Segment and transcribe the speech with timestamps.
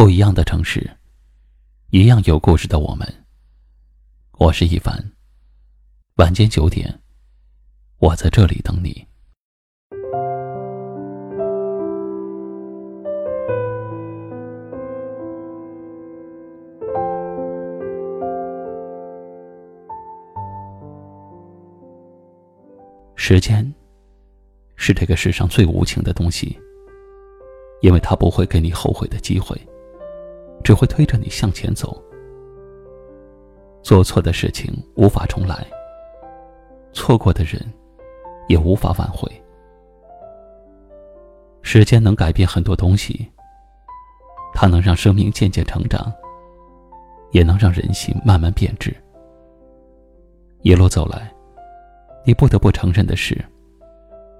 [0.00, 0.96] 不一样的城市，
[1.90, 3.06] 一样有故事的我们。
[4.38, 5.12] 我是一凡。
[6.16, 7.02] 晚间九点，
[7.98, 9.06] 我在这里等你。
[23.16, 23.70] 时间，
[24.76, 26.58] 是这个世上最无情的东西，
[27.82, 29.54] 因为它不会给你后悔的机会。
[30.70, 32.00] 只会推着你向前走。
[33.82, 35.66] 做错的事情无法重来，
[36.92, 37.60] 错过的人
[38.46, 39.28] 也无法挽回。
[41.60, 43.28] 时间能改变很多东西，
[44.54, 46.12] 它能让生命渐渐成长，
[47.32, 48.94] 也能让人心慢慢变质。
[50.62, 51.34] 一路走来，
[52.24, 53.36] 你不得不承认的是，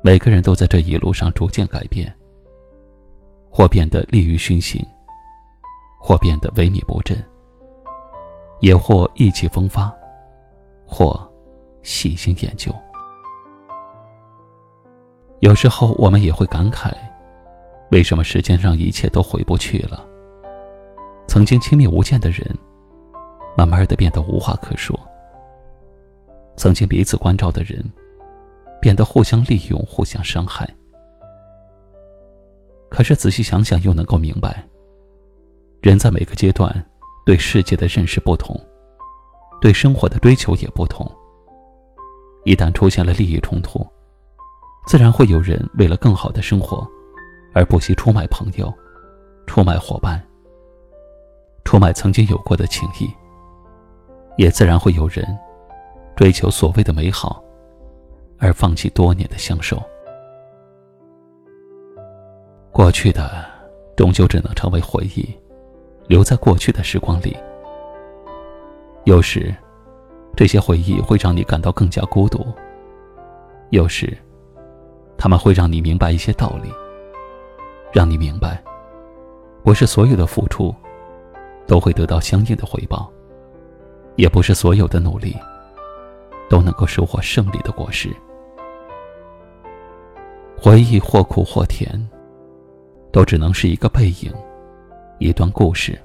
[0.01, 2.17] 每个人都在这一路上逐渐改变，
[3.51, 4.81] 或变得利于熏心。
[6.01, 7.17] 或变得萎靡不振，
[8.61, 9.95] 也或意气风发，
[10.87, 11.31] 或
[11.83, 12.75] 细心研究。
[15.41, 16.91] 有时候我们也会感慨，
[17.91, 20.05] 为什么时间让一切都回不去了？
[21.29, 22.45] 曾经亲密无间的人，
[23.57, 24.99] 慢慢的变得无话可说；
[26.57, 27.85] 曾经彼此关照的人，
[28.81, 30.69] 变得互相利用、互相伤害。
[32.89, 34.67] 可是仔细想想，又能够明白。
[35.81, 36.71] 人在每个阶段
[37.25, 38.55] 对世界的认识不同，
[39.63, 41.11] 对生活的追求也不同。
[42.45, 43.87] 一旦出现了利益冲突，
[44.87, 46.87] 自然会有人为了更好的生活，
[47.55, 48.73] 而不惜出卖朋友、
[49.47, 50.23] 出卖伙伴、
[51.65, 53.11] 出卖曾经有过的情谊。
[54.37, 55.27] 也自然会有人
[56.15, 57.43] 追求所谓的美好，
[58.39, 59.83] 而放弃多年的相守。
[62.71, 63.45] 过去的
[63.97, 65.35] 终究只能成为回忆。
[66.11, 67.37] 留在过去的时光里，
[69.05, 69.55] 有时，
[70.35, 72.41] 这些回忆会让你感到更加孤独；
[73.69, 74.19] 有时，
[75.17, 76.69] 他们会让你明白一些道理，
[77.93, 78.61] 让你明白，
[79.63, 80.75] 不是所有的付出
[81.65, 83.09] 都会得到相应的回报，
[84.17, 85.37] 也不是所有的努力
[86.49, 88.11] 都能够收获胜利的果实。
[90.61, 91.89] 回忆或苦或甜，
[93.13, 94.35] 都只能是一个背影。
[95.23, 96.01] 一段故事。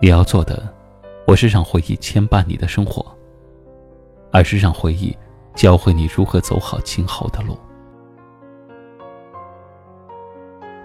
[0.00, 0.62] 你要做的，
[1.26, 3.04] 不是让回忆牵绊你的生活，
[4.30, 5.16] 而是让回忆
[5.54, 7.58] 教会你如何走好今后的路。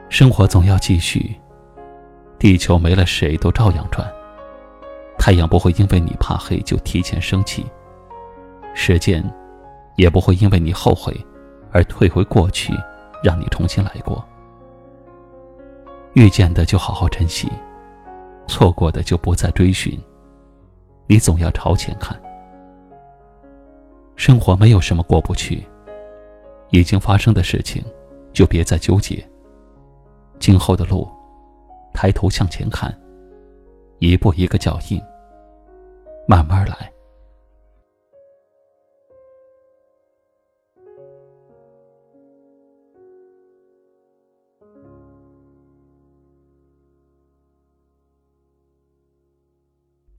[0.09, 1.35] 生活总要继续，
[2.39, 4.09] 地球没了谁都照样转，
[5.17, 7.65] 太阳不会因为你怕黑就提前升起，
[8.73, 9.23] 时间
[9.97, 11.15] 也不会因为你后悔
[11.71, 12.73] 而退回过去，
[13.23, 14.23] 让你重新来过。
[16.13, 17.49] 遇见的就好好珍惜，
[18.47, 19.99] 错过的就不再追寻。
[21.07, 22.19] 你总要朝前看。
[24.15, 25.65] 生活没有什么过不去，
[26.69, 27.83] 已经发生的事情，
[28.31, 29.27] 就别再纠结。
[30.39, 31.09] 今后的路，
[31.93, 32.95] 抬头向前看，
[33.99, 35.01] 一步一个脚印，
[36.27, 36.91] 慢慢来。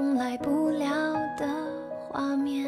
[0.00, 0.88] 重来不了
[1.36, 1.46] 的
[2.08, 2.64] 画面，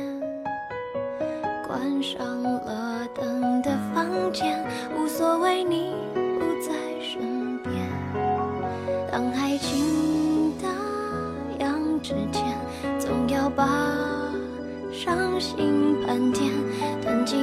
[1.66, 4.62] 关上了灯的房间，
[4.94, 7.72] 无所谓你不在身边。
[9.10, 10.68] 当爱情打
[11.58, 12.54] 烊之前，
[13.00, 13.66] 总要把
[14.92, 16.52] 伤心盘点，
[17.00, 17.41] 囤积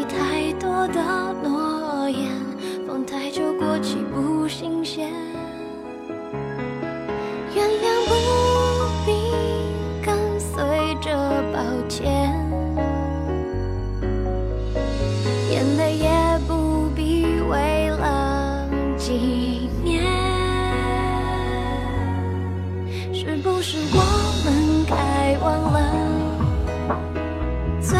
[27.81, 27.98] 最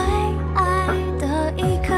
[0.56, 0.88] 爱
[1.20, 1.94] 的一刻，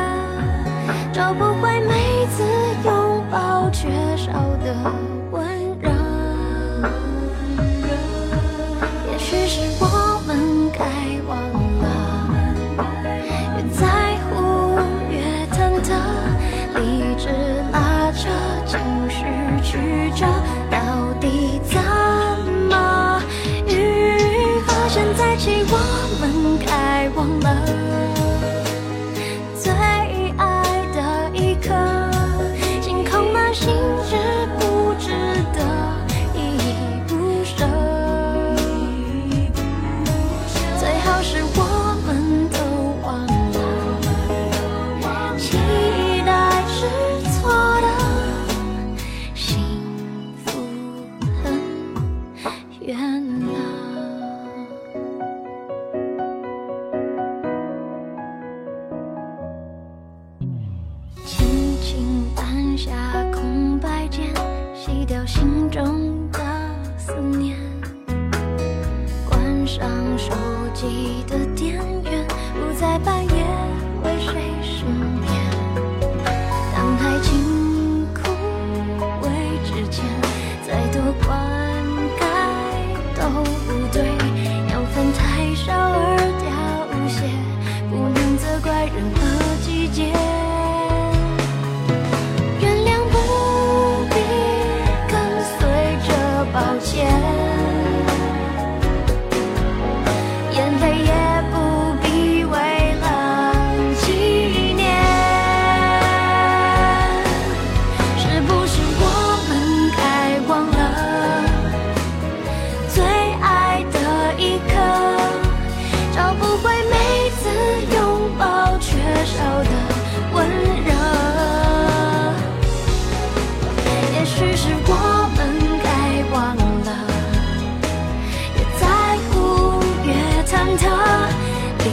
[1.11, 2.43] 找不回每次
[2.85, 4.31] 拥抱缺少
[4.63, 4.75] 的
[5.31, 5.43] 温
[5.79, 5.89] 热。
[9.11, 10.85] 也许是我们该
[11.27, 11.37] 忘
[11.81, 11.85] 了，
[13.57, 13.81] 越在
[14.29, 14.31] 乎
[15.09, 15.15] 越
[15.51, 15.89] 忐忑，
[16.75, 17.29] 理智
[17.71, 18.29] 拉扯，
[18.65, 19.25] 情绪
[19.63, 20.25] 曲折，
[20.69, 20.77] 到
[21.19, 21.81] 底怎
[22.69, 23.21] 么
[23.67, 23.69] 愈
[24.65, 24.87] 合？
[24.89, 25.77] 现在起，我
[26.19, 26.90] 们开。
[27.21, 28.20] 忘了。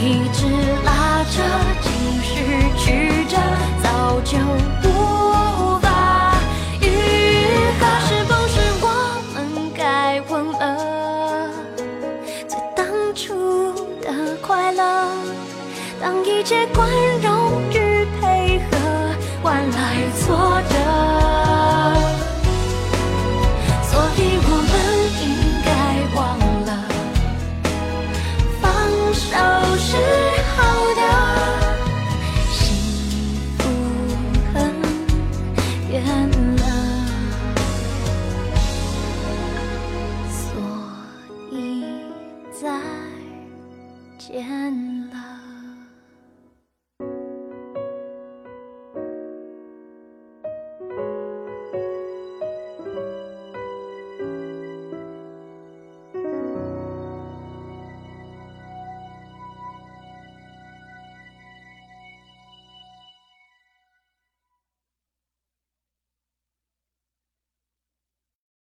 [0.01, 0.45] 一直
[0.85, 1.43] 拉扯，
[1.81, 1.91] 情
[2.21, 2.31] 绪
[2.77, 3.35] 曲折，
[3.83, 4.37] 早就
[4.83, 5.87] 无法
[6.79, 6.83] 愈
[7.79, 7.81] 合。
[8.07, 8.85] 是不是我
[9.53, 10.63] 们该忘了
[12.47, 14.81] 最当初的快乐？
[16.01, 16.87] 当一切关。
[44.31, 44.88] 见